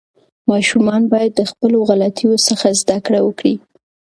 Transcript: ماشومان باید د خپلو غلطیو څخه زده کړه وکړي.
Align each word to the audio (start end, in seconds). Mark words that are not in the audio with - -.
ماشومان 0.51 1.01
باید 1.11 1.31
د 1.35 1.41
خپلو 1.51 1.77
غلطیو 1.89 2.43
څخه 2.47 2.67
زده 2.81 2.97
کړه 3.05 3.19
وکړي. 3.23 3.55